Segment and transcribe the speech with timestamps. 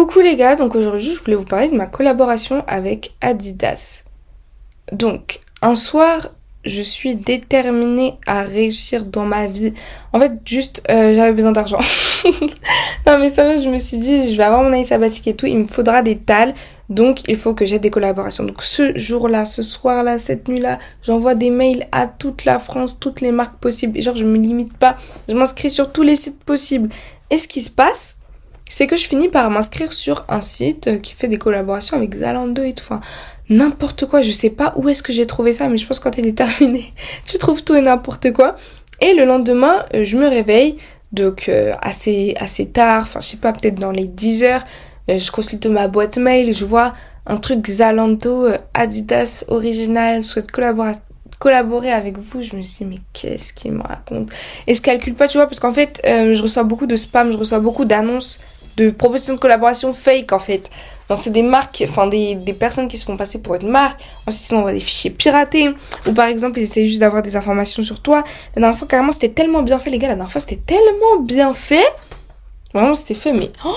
[0.00, 4.04] Coucou les gars, donc aujourd'hui je voulais vous parler de ma collaboration avec Adidas.
[4.92, 6.28] Donc, un soir,
[6.64, 9.74] je suis déterminée à réussir dans ma vie.
[10.14, 11.80] En fait, juste, euh, j'avais besoin d'argent.
[13.06, 15.44] non mais ça, je me suis dit, je vais avoir mon année sabbatique et tout,
[15.44, 16.54] il me faudra des tales,
[16.88, 18.44] donc il faut que j'ai des collaborations.
[18.44, 23.20] Donc ce jour-là, ce soir-là, cette nuit-là, j'envoie des mails à toute la France, toutes
[23.20, 23.98] les marques possibles.
[23.98, 24.96] Et genre, je me limite pas,
[25.28, 26.88] je m'inscris sur tous les sites possibles.
[27.28, 28.19] Et ce qui se passe,
[28.70, 32.62] c'est que je finis par m'inscrire sur un site qui fait des collaborations avec Zalando
[32.62, 32.84] et tout.
[32.84, 33.00] Enfin,
[33.50, 34.22] n'importe quoi.
[34.22, 36.26] Je sais pas où est-ce que j'ai trouvé ça, mais je pense que quand elle
[36.26, 36.94] est terminée,
[37.26, 38.56] tu trouves tout et n'importe quoi.
[39.02, 40.76] Et le lendemain, euh, je me réveille,
[41.12, 44.64] donc euh, assez assez tard, enfin je sais pas, peut-être dans les 10 heures,
[45.10, 46.92] euh, je consulte ma boîte mail, je vois
[47.26, 50.94] un truc Zalando, Adidas original, souhaite collaborer
[51.38, 54.28] collaborer avec vous, je me suis dit, mais qu'est-ce qu'il me raconte?
[54.66, 57.38] Et je calcule pas, tu vois, parce qu'en fait, je reçois beaucoup de spam, je
[57.38, 58.40] reçois beaucoup d'annonces
[58.76, 60.70] de propositions de collaboration fake en fait.
[61.16, 64.00] C'est des marques, enfin des, des personnes qui se font passer pour une marque.
[64.26, 65.70] Ensuite ils envoient des fichiers piratés.
[66.06, 68.22] Ou par exemple ils essayent juste d'avoir des informations sur toi.
[68.54, 70.06] La dernière fois carrément c'était tellement bien fait les gars.
[70.06, 71.84] La dernière fois c'était tellement bien fait.
[72.72, 73.74] Vraiment c'était fait mais oh,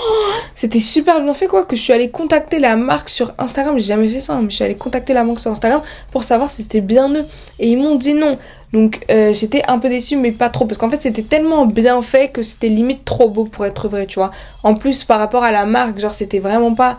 [0.54, 3.76] c'était super bien fait quoi que je suis allée contacter la marque sur Instagram.
[3.76, 6.22] J'ai jamais fait ça hein, mais je suis allée contacter la marque sur Instagram pour
[6.22, 7.26] savoir si c'était bien eux.
[7.58, 8.38] Et ils m'ont dit non.
[8.72, 12.00] Donc euh, j'étais un peu déçue mais pas trop parce qu'en fait c'était tellement bien
[12.02, 14.30] fait que c'était limite trop beau pour être vrai, tu vois.
[14.62, 16.96] En plus par rapport à la marque, genre c'était vraiment pas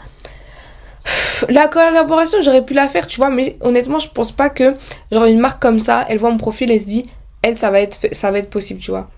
[1.50, 4.76] la collaboration, j'aurais pu la faire, tu vois, mais honnêtement, je pense pas que
[5.12, 7.06] genre une marque comme ça, elle voit mon profil et se dit
[7.42, 9.10] elle ça va être ça va être possible, tu vois.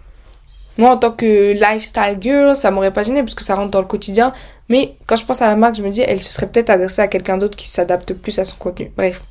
[0.78, 3.82] Moi en tant que lifestyle girl, ça m'aurait pas gêné parce que ça rentre dans
[3.82, 4.34] le quotidien,
[4.70, 7.02] mais quand je pense à la marque, je me dis elle se serait peut-être adressée
[7.02, 8.92] à quelqu'un d'autre qui s'adapte plus à son contenu.
[8.96, 9.22] Bref.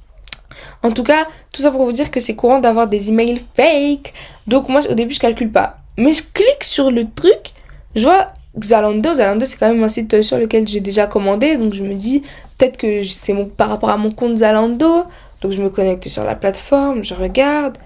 [0.83, 4.13] En tout cas, tout ça pour vous dire que c'est courant d'avoir des emails fake.
[4.47, 5.79] Donc moi au début je calcule pas.
[5.97, 7.53] Mais je clique sur le truc,
[7.95, 11.75] je vois Zalando, Zalando c'est quand même un site sur lequel j'ai déjà commandé, donc
[11.75, 12.23] je me dis
[12.57, 15.05] peut-être que c'est par rapport à mon compte Zalando,
[15.41, 17.79] donc je me connecte sur la plateforme, je regarde.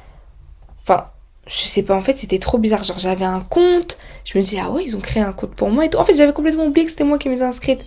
[0.83, 1.07] Enfin,
[1.47, 4.59] je sais pas en fait, c'était trop bizarre, genre j'avais un compte, je me dis
[4.61, 5.99] ah ouais, ils ont créé un compte pour moi et tout.
[5.99, 7.81] En fait, j'avais complètement oublié que c'était moi qui m'étais inscrite.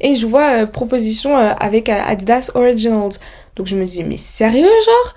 [0.00, 3.12] Et je vois euh, proposition euh, avec Adidas Originals.
[3.56, 5.14] Donc je me dis, mais sérieux, genre?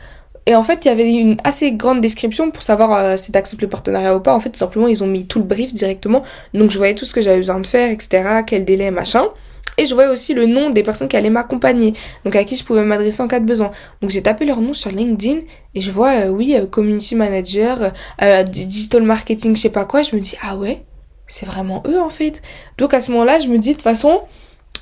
[0.47, 3.61] Et en fait, il y avait une assez grande description pour savoir euh, si t'acceptes
[3.61, 4.33] le partenariat ou pas.
[4.33, 6.23] En fait, tout simplement, ils ont mis tout le brief directement.
[6.53, 8.41] Donc je voyais tout ce que j'avais besoin de faire, etc.
[8.47, 9.25] Quel délai, machin.
[9.81, 12.63] Et je voyais aussi le nom des personnes qui allaient m'accompagner, donc à qui je
[12.63, 13.71] pouvais m'adresser en cas de besoin.
[13.99, 15.39] Donc j'ai tapé leur nom sur LinkedIn
[15.73, 20.03] et je vois, euh, oui, euh, community manager, euh, digital marketing, je sais pas quoi.
[20.03, 20.83] Je me dis, ah ouais,
[21.25, 22.43] c'est vraiment eux en fait.
[22.77, 24.21] Donc à ce moment-là, je me dis, de toute façon,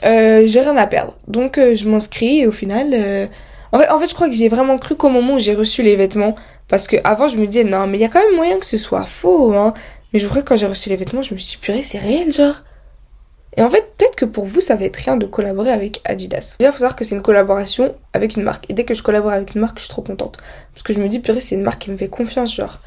[0.04, 1.16] j'ai rien à perdre.
[1.30, 3.30] Donc je m'inscris et au final,
[3.72, 6.36] en fait, je crois que j'ai vraiment cru qu'au moment où j'ai reçu les vêtements,
[6.68, 8.66] parce que avant je me disais non, mais il y a quand même moyen que
[8.66, 9.74] ce soit faux, hein.
[10.12, 12.00] Mais je crois que quand j'ai reçu les vêtements, je me suis dit, purée, c'est
[12.00, 12.56] réel, genre.
[13.58, 16.58] Et en fait, peut-être que pour vous, ça va être rien de collaborer avec Adidas.
[16.60, 18.66] Déjà, faut savoir que c'est une collaboration avec une marque.
[18.70, 20.38] Et dès que je collabore avec une marque, je suis trop contente.
[20.74, 22.80] Parce que je me dis, purée, c'est une marque qui me fait confiance, genre.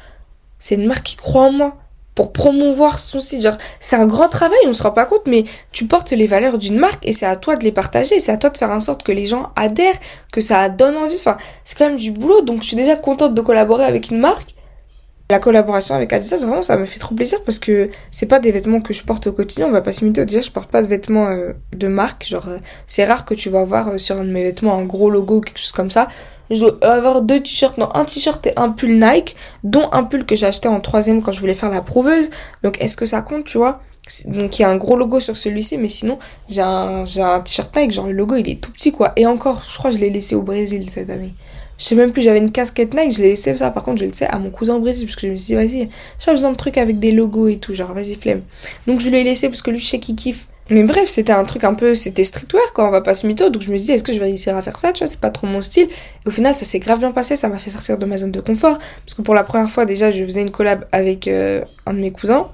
[0.59, 1.77] C'est une marque qui croit en moi
[2.15, 3.41] pour promouvoir son site.
[3.41, 6.57] Genre, c'est un grand travail, on se rend pas compte, mais tu portes les valeurs
[6.57, 8.79] d'une marque et c'est à toi de les partager, c'est à toi de faire en
[8.79, 9.99] sorte que les gens adhèrent,
[10.31, 11.15] que ça donne envie.
[11.15, 14.19] Enfin, c'est quand même du boulot, donc je suis déjà contente de collaborer avec une
[14.19, 14.52] marque.
[15.29, 18.51] La collaboration avec Adidas, vraiment, ça me fait trop plaisir parce que c'est pas des
[18.51, 20.25] vêtements que je porte au quotidien, on va pas s'imiter.
[20.25, 22.57] Déjà, je porte pas de vêtements euh, de marque, genre, euh,
[22.87, 25.37] c'est rare que tu vas voir euh, sur un de mes vêtements un gros logo
[25.37, 26.09] ou quelque chose comme ça
[26.49, 30.25] je dois avoir deux t-shirts, non, un t-shirt et un pull Nike, dont un pull
[30.25, 32.29] que j'ai acheté en troisième quand je voulais faire la prouveuse.
[32.63, 33.81] Donc, est-ce que ça compte, tu vois?
[34.25, 36.19] Donc, il y a un gros logo sur celui-ci, mais sinon,
[36.49, 39.13] j'ai un, j'ai un t-shirt Nike, genre, le logo, il est tout petit, quoi.
[39.15, 41.33] Et encore, je crois que je l'ai laissé au Brésil cette année.
[41.77, 44.05] Je sais même plus, j'avais une casquette Nike, je l'ai laissé ça, par contre, je
[44.05, 45.89] le sais à mon cousin Brésil, parce que je me suis dit, vas-y,
[46.19, 48.41] j'ai besoin de trucs avec des logos et tout, genre, vas-y, flemme.
[48.87, 51.43] Donc, je l'ai laissé parce que lui, je sais qu'il kiffe mais bref, c'était un
[51.43, 53.87] truc un peu, c'était streetwear quoi, on va pas se mytho, donc je me suis
[53.87, 55.61] dit, est-ce que je vais réussir à faire ça, tu vois, c'est pas trop mon
[55.61, 55.89] style.
[55.89, 58.31] Et au final, ça s'est grave bien passé, ça m'a fait sortir de ma zone
[58.31, 61.65] de confort, parce que pour la première fois, déjà, je faisais une collab avec euh,
[61.85, 62.47] un de mes cousins.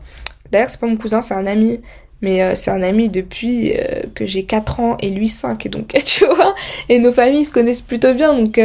[0.52, 1.82] D'ailleurs, c'est pas mon cousin, c'est un ami,
[2.22, 5.70] mais euh, c'est un ami depuis euh, que j'ai 4 ans et lui 5, et
[5.70, 6.56] donc, tu vois,
[6.90, 8.60] et nos familles se connaissent plutôt bien, donc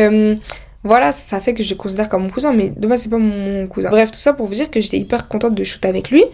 [0.85, 3.17] voilà, ça, fait que je le considère comme mon cousin, mais de base, c'est pas
[3.17, 3.89] mon cousin.
[3.89, 6.25] Bref, tout ça pour vous dire que j'étais hyper contente de shoot avec lui,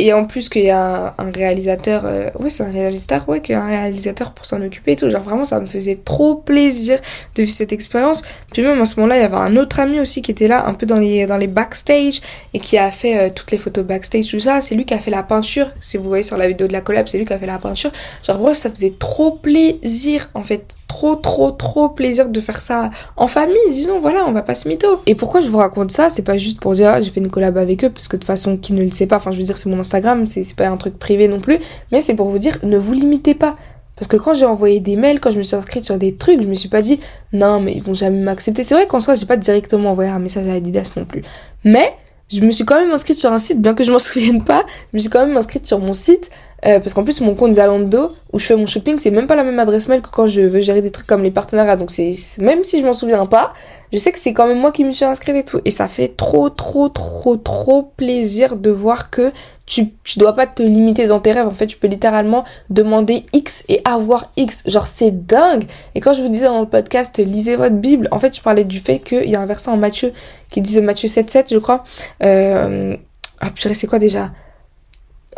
[0.00, 3.54] et en plus qu'il y a un, réalisateur, euh, ouais c'est un réalisateur, ouais qu'il
[3.54, 5.10] y a un réalisateur pour s'en occuper et tout.
[5.10, 7.00] Genre vraiment ça me faisait trop plaisir
[7.34, 8.22] de vivre cette expérience.
[8.52, 10.66] Puis même à ce moment-là il y avait un autre ami aussi qui était là
[10.66, 12.20] un peu dans les dans les backstage
[12.54, 14.60] et qui a fait euh, toutes les photos backstage tout ça.
[14.60, 15.66] C'est lui qui a fait la peinture.
[15.80, 17.58] Si vous voyez sur la vidéo de la collab c'est lui qui a fait la
[17.58, 17.90] peinture.
[18.24, 22.90] Genre bref ça faisait trop plaisir en fait trop, trop, trop plaisir de faire ça
[23.16, 23.56] en famille.
[23.70, 25.00] Disons, voilà, on va pas se mytho.
[25.06, 26.10] Et pourquoi je vous raconte ça?
[26.10, 28.24] C'est pas juste pour dire, ah, j'ai fait une collab avec eux, parce que de
[28.24, 30.66] façon, qui ne le sait pas, enfin, je veux dire, c'est mon Instagram, c'est pas
[30.66, 31.58] un truc privé non plus,
[31.92, 33.56] mais c'est pour vous dire, ne vous limitez pas.
[33.96, 36.40] Parce que quand j'ai envoyé des mails, quand je me suis inscrite sur des trucs,
[36.40, 37.00] je me suis pas dit,
[37.32, 38.62] non, mais ils vont jamais m'accepter.
[38.62, 41.22] C'est vrai qu'en soi, j'ai pas directement envoyé un message à Adidas non plus.
[41.64, 41.92] Mais,
[42.30, 44.64] je me suis quand même inscrite sur un site, bien que je m'en souvienne pas,
[44.92, 46.30] je me suis quand même inscrite sur mon site
[46.66, 49.36] euh, parce qu'en plus, mon compte Zalando, où je fais mon shopping, c'est même pas
[49.36, 51.76] la même adresse mail que quand je veux gérer des trucs comme les partenariats.
[51.76, 53.52] Donc c'est, même si je m'en souviens pas,
[53.92, 55.60] je sais que c'est quand même moi qui me suis inscrite et tout.
[55.64, 59.30] Et ça fait trop, trop, trop, trop plaisir de voir que
[59.68, 61.46] tu, tu dois pas te limiter dans tes rêves.
[61.46, 64.62] En fait, tu peux littéralement demander X et avoir X.
[64.66, 65.64] Genre, c'est dingue.
[65.94, 68.64] Et quand je vous disais dans le podcast, lisez votre Bible, en fait, je parlais
[68.64, 70.12] du fait qu'il y a un verset en Matthieu
[70.50, 71.84] qui disait Matthieu 7, 7, je crois.
[72.22, 72.96] Euh,
[73.40, 74.30] ah, purée, c'est quoi déjà?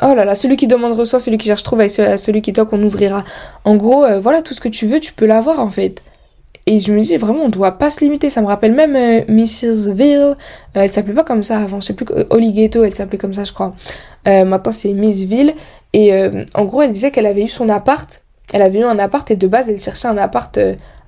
[0.02, 2.72] Oh là là, celui qui demande reçoit, celui qui cherche trouve, et celui qui toque
[2.72, 3.24] on ouvrira.
[3.64, 6.02] En gros, euh, voilà, tout ce que tu veux, tu peux l'avoir en fait.
[6.66, 8.30] Et je me dis vraiment, on doit pas se limiter.
[8.30, 9.92] Ça me rappelle même euh, Mrs.
[9.92, 10.18] Ville.
[10.20, 10.34] Euh,
[10.74, 11.80] elle s'appelait pas comme ça avant.
[11.80, 12.06] Je sais plus.
[12.30, 13.74] Holly Ghetto, elle s'appelait comme ça, je crois.
[14.26, 15.54] maintenant, c'est Miss Ville.
[15.92, 16.12] Et
[16.54, 18.22] en gros, elle disait qu'elle avait eu son appart.
[18.52, 20.58] Elle avait eu un appart et de base, elle cherchait un appart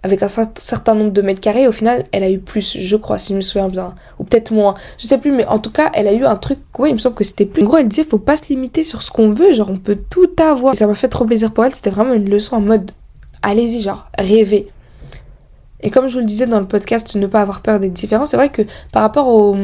[0.02, 1.68] avec un certain nombre de mètres carrés.
[1.68, 3.94] Au final, elle a eu plus, je crois, si je me souviens bien.
[4.18, 4.74] Ou peut-être moins.
[4.98, 6.98] Je sais plus, mais en tout cas, elle a eu un truc, ouais, il me
[6.98, 7.62] semble que c'était plus.
[7.62, 9.98] En gros, elle disait, faut pas se limiter sur ce qu'on veut, genre, on peut
[10.10, 10.74] tout avoir.
[10.74, 12.90] Et ça m'a fait trop plaisir pour elle, c'était vraiment une leçon en mode,
[13.42, 14.71] allez-y, genre, rêvez.
[15.82, 18.26] Et comme je vous le disais dans le podcast, ne pas avoir peur d'être différent,
[18.26, 18.62] c'est vrai que
[18.92, 19.56] par rapport aux,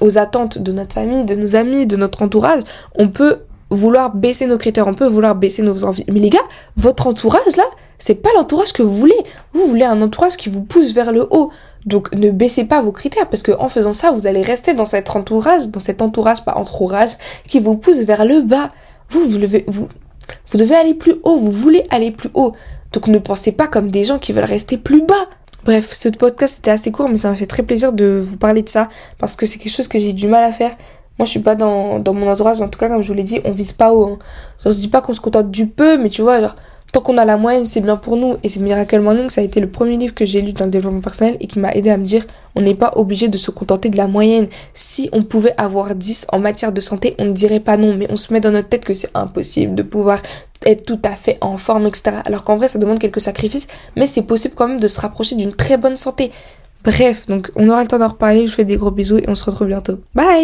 [0.00, 2.62] aux attentes de notre famille, de nos amis, de notre entourage,
[2.96, 3.40] on peut
[3.70, 6.04] vouloir baisser nos critères, on peut vouloir baisser nos envies.
[6.12, 6.38] Mais les gars,
[6.76, 7.64] votre entourage là,
[7.98, 9.18] c'est pas l'entourage que vous voulez.
[9.52, 11.50] Vous voulez un entourage qui vous pousse vers le haut.
[11.86, 14.84] Donc ne baissez pas vos critères parce que en faisant ça, vous allez rester dans
[14.84, 17.10] cet entourage, dans cet entourage pas entourage
[17.46, 18.70] qui vous pousse vers le bas.
[19.10, 19.88] Vous vous
[20.50, 22.54] vous devez aller plus haut, vous voulez aller plus haut.
[22.92, 25.28] Donc ne pensez pas comme des gens qui veulent rester plus bas.
[25.64, 28.62] Bref, ce podcast était assez court mais ça m'a fait très plaisir de vous parler
[28.62, 30.72] de ça parce que c'est quelque chose que j'ai du mal à faire.
[31.18, 33.24] Moi, je suis pas dans, dans mon entourage, en tout cas, comme je vous l'ai
[33.24, 34.04] dit, on vise pas haut.
[34.06, 34.18] Hein.
[34.64, 36.56] Genre, je dis pas qu'on se contente du peu, mais tu vois, genre,
[36.92, 38.36] tant qu'on a la moyenne, c'est bien pour nous.
[38.42, 40.70] Et c'est Miracle Morning, ça a été le premier livre que j'ai lu dans le
[40.70, 43.50] développement personnel et qui m'a aidé à me dire, on n'est pas obligé de se
[43.50, 44.48] contenter de la moyenne.
[44.74, 48.06] Si on pouvait avoir 10 en matière de santé, on ne dirait pas non, mais
[48.10, 50.20] on se met dans notre tête que c'est impossible de pouvoir
[50.66, 52.16] être tout à fait en forme, etc.
[52.24, 55.36] Alors qu'en vrai, ça demande quelques sacrifices, mais c'est possible quand même de se rapprocher
[55.36, 56.32] d'une très bonne santé.
[56.84, 59.28] Bref, donc on aura le temps d'en reparler, je vous fais des gros bisous et
[59.28, 59.98] on se retrouve bientôt.
[60.14, 60.38] Bye